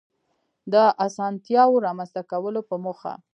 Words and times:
د 0.73 0.75
آسانتیاوو 1.05 1.83
رامنځته 1.87 2.21
کولو 2.31 2.61
په 2.69 2.75
موخه 2.83 3.13